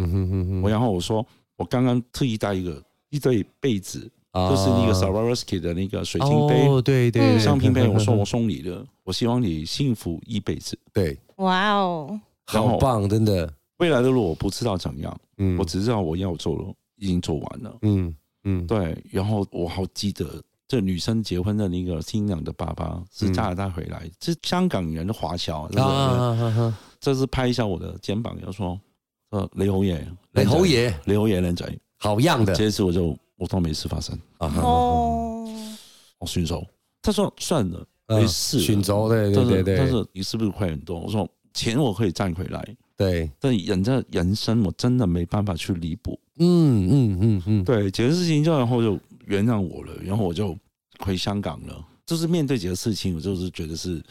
[0.62, 1.24] 我然后我说，
[1.56, 7.86] 我刚刚特意带一个一堆被子，就是那个 Swarovski 的那个水晶杯，对对，香槟杯。
[7.88, 10.78] 我说我送你的，我希望你幸福一辈子。
[10.92, 13.52] 对，哇哦，好棒，真的。
[13.78, 18.14] 未来的路我不知道怎样，嗯，我只知道我要做了，已经做完了，嗯
[18.44, 18.96] 嗯，对。
[19.10, 20.42] 然后我好记得。
[20.70, 25.66] 这女生结婚的那个新娘的爸爸是加拿大回来，是香港人的华侨。
[27.00, 28.78] 这是拍一下我的肩膀，就说
[29.32, 31.64] ：“呃，雷侯爷，雷侯爷，雷侯爷，靓仔，
[31.96, 35.48] 好样的。”这次我就我当没事发生哦，
[36.18, 36.66] 我驯手。
[37.00, 39.76] 他说：“算了，没事。”寻仇，对对对对。
[39.78, 40.98] 他说你是不是亏很多？
[41.00, 46.18] 我说：“钱我可以赚回来。”对，但人家人生我真的没办法去弥补。
[46.40, 48.98] 嗯嗯嗯嗯，对，几个事情就然后就。
[49.28, 50.56] 原谅我了，然后我就
[51.00, 51.84] 回香港了。
[52.06, 54.02] 就是面对这个事情，我就是觉得是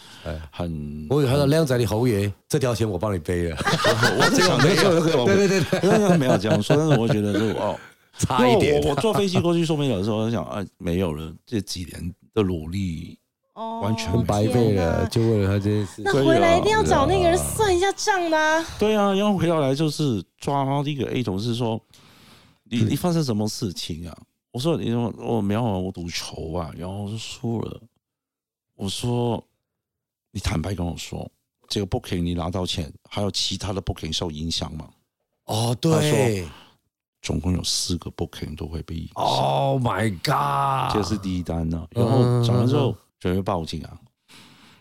[0.51, 1.07] 很……
[1.09, 3.57] 我有他说靓仔你侯爷，这条钱我帮你背了。
[3.57, 7.75] 我这个没有， 对对对，没有这样说，但是我觉得就哦，
[8.19, 8.81] 差一点。
[8.83, 13.17] 我坐飞机过去说明的时候，我想啊，没有了，这几年的努力
[13.81, 16.01] 完全白费了，就为了他这件事。
[16.03, 18.65] 那回来一定要找那个人算一下账的。
[18.79, 21.81] 对啊，然后回到来就是抓那个 A 同事说，
[22.63, 24.17] 你你发生什么事情啊？
[24.51, 27.79] 我说你说我没有我赌球啊，然后我就输了。
[28.75, 29.43] 我说
[30.31, 31.29] 你坦白跟我说，
[31.67, 34.89] 这个 booking 你拿到钱，还有其他的 booking 受影响吗？
[35.45, 36.45] 哦，对，
[37.21, 39.13] 总共有四个 booking 都会被影响。
[39.15, 40.93] Oh my god！
[40.95, 41.87] 这是第一单呢。
[41.91, 43.99] 然后讲完之后准备报警啊，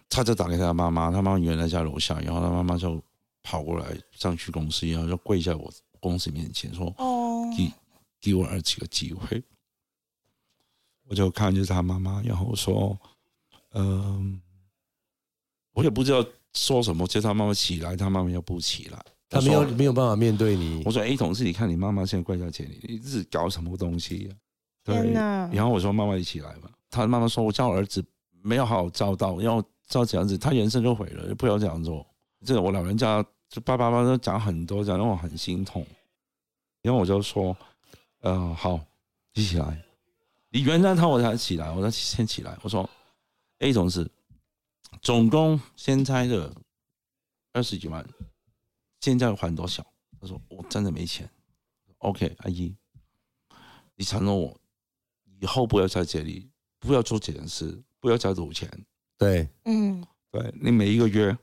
[0.09, 3.03] 他就打给他妈妈，他妈妈原来在楼下，然后他妈妈就
[3.43, 7.73] 跑过来上去公司，然后就跪在我公司面前说：“哦，给
[8.21, 9.43] 给我儿子个机会。”
[11.09, 12.99] 我就看就是他妈妈，然后说，
[13.75, 14.41] 嗯，
[15.73, 17.07] 我也不知道说什么。
[17.07, 20.83] 叫他妈妈起来，他妈妈又不起来，他没有没有办法面对你。
[20.85, 24.33] 我说：“A 同事，你看你妈妈现在跪在这里，你是搞什么东西啊？”
[24.85, 25.13] 对。
[25.13, 28.05] 然后我说：“妈妈，一起来吧。”他妈妈说：“我叫我儿子
[28.43, 32.07] 没有好好教导，要照这样子，他人生就毁了，不要这样做。”
[32.47, 35.85] 这个我老人家就爸爸妈妈都讲很多，讲让我很心痛。
[36.83, 37.57] 然后我就说
[38.23, 38.79] ：“嗯，好，
[39.35, 39.83] 一起来。”
[40.51, 41.71] 你原谅他，我才起来。
[41.71, 42.57] 我才先起来。
[42.63, 42.89] 我说
[43.59, 44.09] ：“A 同事，
[45.03, 46.55] 总共现在的
[47.53, 48.07] 二十几万，
[49.07, 49.87] 现在还多少？”
[50.21, 51.29] 他说：“我真的没钱。
[51.99, 52.75] ”OK，阿姨，
[53.95, 54.61] 你承诺我
[55.41, 58.69] 以后不要在这里，不要做这件事，不要再赌钱。
[59.17, 61.37] 对，嗯，对，你每一个月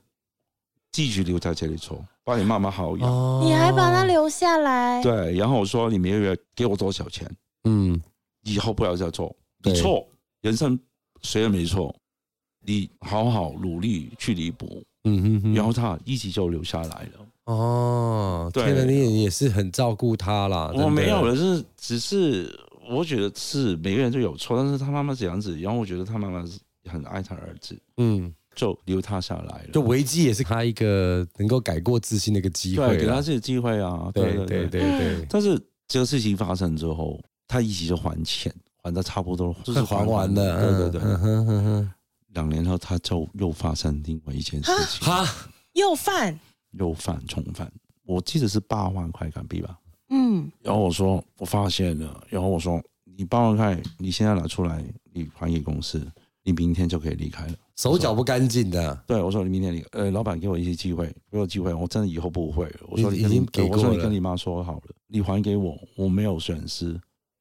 [0.91, 3.09] 继续留在这里做，把你妈妈好养。
[3.09, 5.01] 哦，你还把他留下来？
[5.01, 7.29] 对，然后我说：“你每个月给我多少钱？”
[7.63, 8.01] 嗯。
[8.43, 10.05] 以后不要再做，你错，
[10.41, 10.77] 人生
[11.21, 11.95] 谁也没错，
[12.59, 17.25] 你好好努力去弥补，嗯哼哼，然后他一直就留下来了。
[17.45, 20.71] 哦，对，你也是很照顾他啦。
[20.75, 29.69] 我没有的是，只是我觉得是每个人都有错，但是他妈妈这样子，然后我觉得他妈妈是很爱他儿子，嗯，就留他下来了。
[29.73, 34.09] 就危机也是他一个能够改过自新的一个机会，给他这个机会啊。
[34.13, 35.27] 对对对对对。
[35.29, 37.19] 但是这个事情发生之后。
[37.45, 40.89] 他一起就还钱，还的差不多，就是还完了。
[40.89, 41.87] 对对对，
[42.33, 45.25] 两年后他就又发生另外一件事情，哈，
[45.73, 46.39] 又犯，
[46.71, 47.71] 又犯重犯，
[48.03, 49.79] 我记得是八万块港币吧。
[50.09, 56.05] 嗯，然后我说我发现了，然后我说你八万块，你现在拿出来，你还给公司，
[56.43, 57.53] 你明天就可以离开了。
[57.75, 62.79] 手脚不干净的，对我说你明天离，呃，老板给我一些机会，给我机会，我真的以后不会了。
[62.87, 66.99] 我说你已经给过了，我说你跟你妈说好了，你还给我，我没有损失。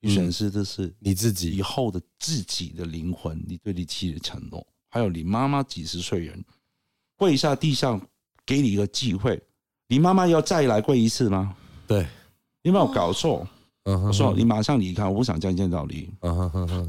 [0.08, 1.50] 损失的是你自己。
[1.56, 6.44] 以后的自己的灵魂，你对你妻子的承诺，还有你妈妈几十岁人
[7.16, 8.00] 跪下地上
[8.46, 9.42] 给你一个机会，
[9.88, 11.56] 你妈妈要再来跪一次吗？
[11.86, 12.02] 对，
[12.62, 13.48] 你有没有搞错？
[13.84, 16.08] 我说你马上离开，我不想再见到你。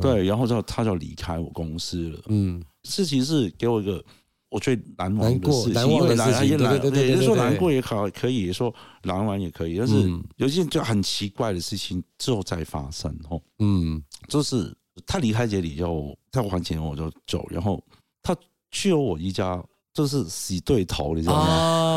[0.02, 2.22] 对，然后就他就离开我公司了。
[2.28, 4.04] 嗯，事情是给我一个。
[4.50, 9.96] 我最难忘的事情，因为难也难，也就是说难过也好，可以说难忘也可以，但是
[10.36, 13.42] 有些就很奇怪的事情之后再发生哦。
[13.58, 14.72] 嗯，就是
[15.08, 17.84] 他离开这里就，他还钱我就走，然后
[18.24, 18.36] 他
[18.72, 19.62] 去了我一家
[19.94, 21.46] 就是死对头，你知道吗？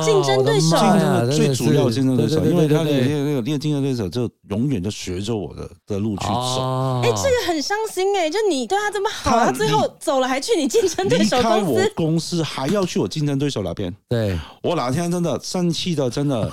[0.03, 7.01] 竞争对手，竞争最主要的竞争对手，因为他那个那个竞争对手就永远就学着我的的路去走。
[7.03, 13.95] 哎，这个很伤心哎，就你对他这么好，他最后走了还去你竞争对手公司，我公司还要去我竞争对手那边。
[14.09, 16.51] 对，我哪天真的生气的，真的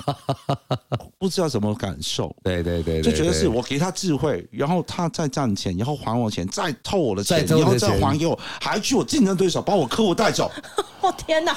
[1.18, 2.34] 不知道什么感受。
[2.42, 10.50] 对对对，就觉得是我给他智慧，然后他再赚钱，然后还我钱，再偷我的钱，然后再还给我，还去我竞争对手把我客户带走。
[11.00, 11.54] 我 天哪！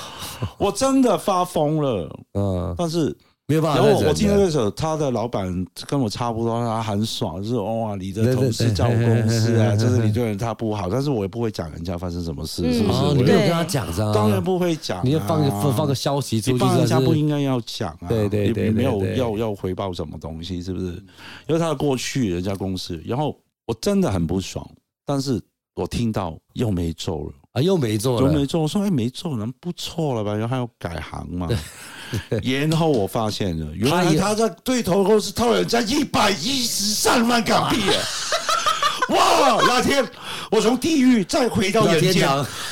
[0.58, 3.16] 我真的发疯了，嗯，但是
[3.48, 3.82] 没有办法。
[3.82, 13.14] 然后我竞争对手，他的老板跟我差不多，他很爽，就是哇，你的同事叫我公司啊， 就是你对人他不好，但是我也不会讲人家发生什么事，是不是？
[13.16, 14.12] 你没有跟他讲是吧？
[14.14, 18.08] 当然不会讲，你要放放放个消息出去，人家不应该要讲啊。
[18.10, 20.88] 对对对，没有要要回报什么东西，是不是？
[21.48, 24.68] 因为他的过去，人家公司，然后我真的很不爽，
[25.06, 25.42] 但是
[25.76, 27.32] 我听到又没做了。
[27.58, 28.62] 啊，又没做，又没做。
[28.62, 30.34] 我说，哎，没做，能不错了吧？
[30.34, 31.48] 然后还要改行嘛？
[32.44, 37.82] 然后我发现了，原来他在对头公司套人家一百一十三万港币。
[39.10, 39.62] 哇！
[39.62, 40.06] 老天
[40.50, 42.28] 我从地狱再回到人间，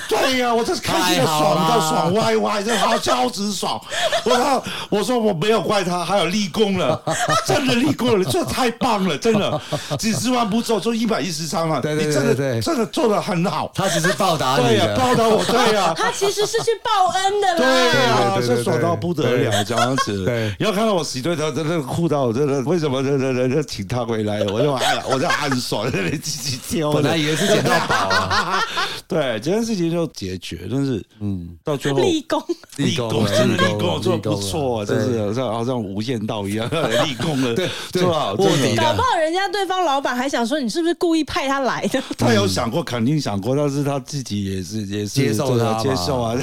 [0.07, 3.79] 对呀，我这是开心的爽到爽歪歪，这好超级爽。
[4.23, 7.01] 我说，我说我没有怪他，还有立功了，
[7.45, 9.61] 真的立功了，这太棒了，真的
[9.97, 13.71] 几十万不做，做一百一十三万，对对对对，真的做的很好。
[13.73, 15.93] 他只是报答你，对呀，报答我，对呀。
[15.97, 20.25] 他其实是去报恩的，对呀，这爽到不得了，这样子。
[20.25, 23.01] 对，要看到我洗对头，真的哭到，真的为什么？
[23.05, 26.15] 人人人请他回来，我就哎呀，我就很爽，这里。
[26.17, 28.62] 自己挑，本来以为是捡到宝啊，
[29.08, 32.41] 对，这件事情就解决，但是嗯，到最后立功，
[32.78, 36.67] 立功，真的立功，做的不错，真是像好像无间道一样
[37.06, 38.75] 立功了，对，做好，做底。
[38.75, 42.01] 搞不好人家对方老板还想说你是不是故意派他来的？
[42.17, 46.36] 他有想过，肯定想过，但是他自己也是也是接受他，接受啊。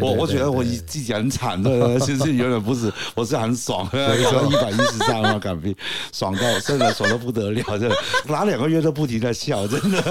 [0.00, 5.74] 我我觉得我自己很惨的， 其实有点不是，我是很爽，一百一十三万港币，
[6.12, 7.96] 爽到真的爽的不得了，真的。
[8.26, 9.14] 拿两个月都不停。
[9.14, 10.02] 你在笑，真的，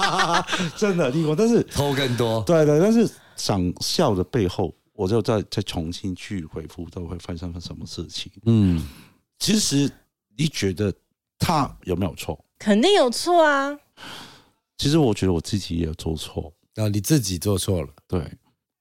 [0.76, 8.30] 真的，立功，但是偷更多，对对，但是想笑的背后，我就再再重新去回复，都会发生什么事情？
[8.46, 8.86] 嗯，
[9.38, 9.90] 其实
[10.36, 10.92] 你觉得
[11.38, 12.38] 他有没有错？
[12.58, 13.78] 肯定有错啊。
[14.76, 17.88] 其实我觉得我自己也有做错啊，你自己做错了。
[18.06, 18.32] 对，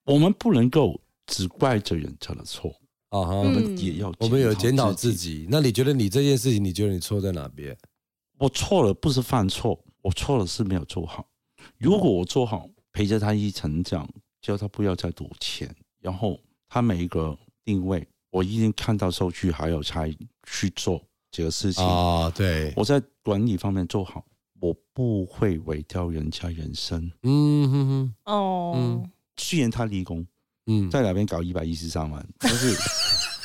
[0.05, 2.69] 我们不能够只怪着人家的错
[3.09, 5.47] 啊，我们也要，我们有检讨自己。
[5.49, 7.75] 那你觉得你这件事情，你觉得你错在哪边？
[8.39, 11.27] 我错了，不是犯错，我错了是没有做好。
[11.77, 14.07] 如果我做好，陪着他一起成长，
[14.41, 16.39] 叫他不要再赌钱，然后
[16.69, 20.09] 他每一个定位，我一定看到数据，还有才
[20.49, 22.29] 去做这个事情啊。
[22.29, 24.25] 对，我在管理方面做好，
[24.61, 27.11] 我不会毁掉人家人生。
[27.23, 30.25] 嗯哼哼，哦，嗯，虽然他立功，
[30.67, 32.73] 嗯，在那边搞一百一十三万，但是。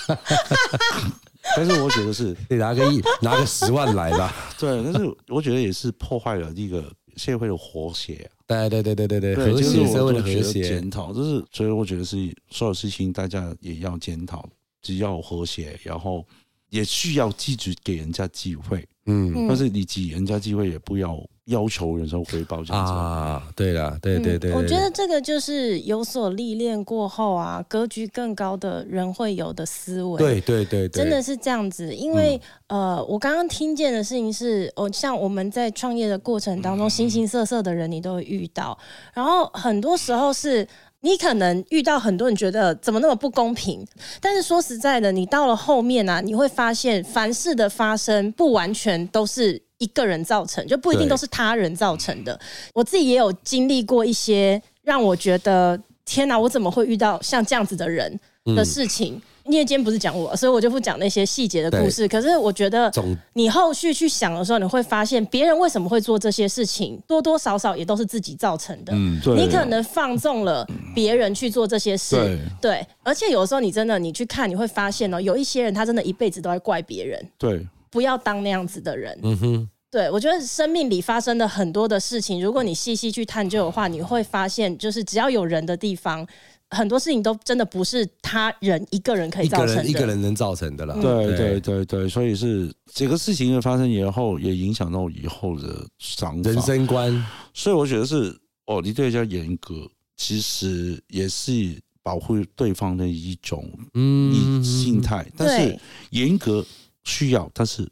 [1.57, 4.33] 但是我觉得是，你拿个亿，拿个十万来吧。
[4.59, 6.85] 对，但是我觉得也是破坏了一个
[7.17, 8.31] 社会的和谐。
[8.47, 10.63] 对对对对对对，和谐社会的和谐。
[10.63, 12.17] 检讨，就是所以我觉得是
[12.51, 14.49] 所有事情大家也要检讨，
[14.81, 16.25] 只要和谐，然后
[16.71, 18.87] 也需要积极给人家机会。
[19.07, 21.19] 嗯，但是你给人家机会也不要。
[21.47, 30.19] 要求人生回报这样子啊，对了，对对对，我觉得这个就是有所历练过后啊，格局更高的人会有的思维。
[30.19, 31.93] 对对对，真的是这样子。
[31.93, 38.79] 因为呃，我刚刚听见的事情是，哦，像我们在创业的过程当中，形形色色的人你都会遇到，
[39.13, 40.67] 然后很多时候是
[41.03, 43.87] 你可能遇到很多人觉得怎么那么不公平，
[44.21, 49.63] 但是说实在的，你到了后面啊，你会发现凡事的发生不完全都是。
[49.79, 52.39] 一个人造成，就不一定都是他人造成的。
[52.73, 58.17] 我自己也有经历过一些让我觉得天哪，我怎么会遇到像这样子的人
[58.55, 59.21] 的事情？
[59.45, 62.07] 因为今天不是讲我，所以我就不讲那些细节的故事。
[62.09, 62.93] 可是我觉得，
[63.35, 68.93] 你后续去想的时候，你会发现别人为什么会做这些事情，多多少少也都是自己造成的。
[68.95, 72.87] 你可能放纵了别人去做这些事，对。
[73.03, 77.23] 而且有的时候，你真的你去看，你会发现哦，有一些人他真的一辈子都在怪别人。
[77.39, 77.67] 对。
[77.91, 79.19] 不要当那样子的人。
[79.23, 86.27] 嗯哼，对，我觉得生命里发生的很多的事情，如果你细细去探究的话，你会发现，就是只要有人的地方，
[86.73, 90.95] 很多事情都真的不是他人一个人可以造成的，一个人能造成的了。
[91.01, 97.27] 对对对对，所以是这个事情的发生以后，也影响到以后的想法、人生观。
[97.55, 105.79] 所以我觉得是哦，你对人家严格，其实也是保护对方的一种嗯心态，但是
[106.11, 106.65] 严格。
[107.05, 107.85] 需要，但是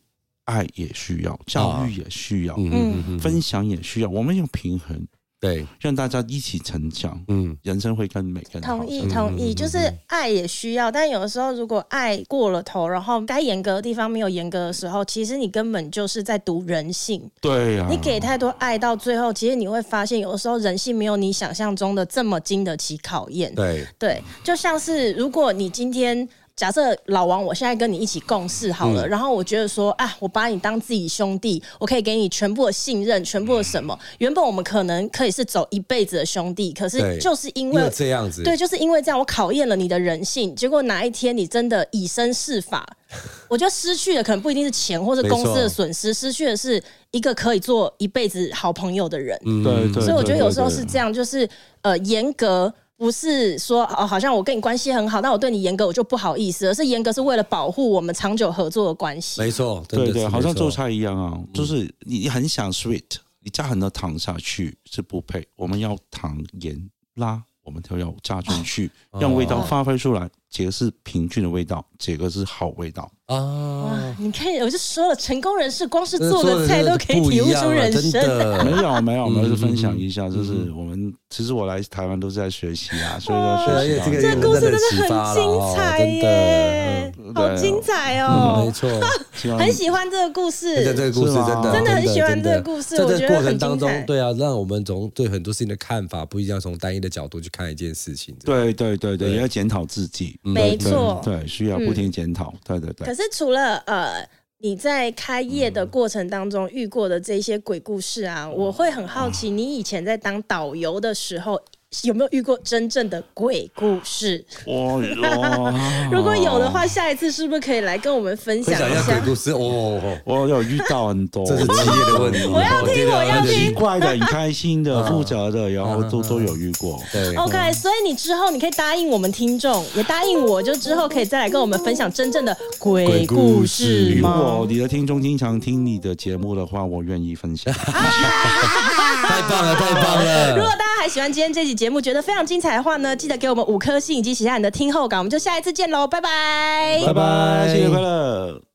[0.44, 5.04] 爱也需要，教育也需要，嗯，分享也需要，我们要平衡。
[5.40, 8.76] 对，让大家一起成长，嗯，人生会更美更好。
[8.76, 17.30] 同意同意，就是爱也需要，但有的时候如果爱过了头，然后该严格的地方没有严格的时候，其实你根本就是在赌人性。
[17.40, 23.54] 对呀，你给太多爱到最后，其实你会发现，有的时候人性没有你想象中的这么经得起考验。
[23.54, 26.28] 对对，就像是如果你今天。
[26.60, 33.98] 假设老王，我现在跟你一起共事好了，嗯、然后我觉得说，啊，我把你当自己兄弟，我可以给你全部的信任，全部的什么？
[34.18, 42.86] 原本我们可能可以是走一辈子的兄弟，可是就是因为，因为这样子，对，就是因为这样，我考验了你的人性，结果哪一天你真的以身试法，
[43.48, 49.40] 我觉得失去的可能不一定是钱或者公司的损失，失去的是一个可以做一辈子好朋友的人。
[49.46, 51.48] 嗯，对，对，所以我觉得有时候是这样，就是
[51.80, 52.70] 呃，严格。
[53.00, 56.66] 不是说哦，好像我跟你关系很好，那我对你严格，我就不好意思。
[56.66, 59.40] 而是严格是为了保护我们长久合作的关系。
[59.40, 63.02] 没错，对对，好像做菜一样啊，嗯、就是你很想 sweet，
[63.42, 65.42] 你加很多糖下去是不配。
[65.56, 70.28] 我们要糖盐辣，我们都要加进去，哦、让味道发挥出来。
[70.50, 73.10] 这个是平均的味道，这个是好味道。
[73.26, 74.12] 啊！
[74.18, 78.20] 你看，我就说了，成功人士光是做的菜都可以体悟出人生。
[78.64, 84.20] 没有没有，我们是分享一下，就是我们其实我来台湾都是在学习啊，所以说学习。
[84.20, 84.78] 这个故事真的
[85.14, 88.64] 很精彩耶，好精彩哦！
[88.64, 88.90] 没错，
[89.56, 90.84] 很喜欢这个故事。
[90.84, 92.96] 这个故事真的真的很喜欢这个故事。
[92.96, 98.34] 我觉得过程当中，对啊，让我们从对很多事情的看法不一样，从单一的角度去看一件事情。
[98.44, 100.39] 对对对对，也要检讨自己。
[100.42, 102.52] 没错，对，需要不停检讨。
[102.64, 103.06] 对对对。
[103.06, 104.26] 可是除了呃，
[104.58, 111.60] 你在开业的过程当中遇过的这些鬼故事啊，我会很好奇，你以前在当导游的时候。
[112.04, 114.44] 有没有遇过真正的鬼故事？
[114.64, 115.02] 哦，
[116.12, 119.50] 如果有的话，下一次是不是可以来跟我们分享一下鬼故事？
[119.50, 122.46] 哦，我有遇到很多，这是职业的问题。
[122.46, 127.02] 我要听，我要听，奇怪的、很开心的、负责的，然后都都有遇过。
[127.12, 134.32] 对，OK，所以你之后你可以答应我们听众，也答应我，就之后可以再来跟我们分享真正的鬼故事吗？
[134.36, 137.74] 如果你的听众经常听你的节目的话，我愿意分享。
[137.74, 140.54] 太棒了，太棒了！
[140.56, 145.18] 如果大家还喜欢今天这期节目，觉得非常精彩的话呢，记得给我们五颗星以及写下你的听后感。
[145.18, 148.69] 我们就下一次见喽，拜拜，拜拜，新年快乐！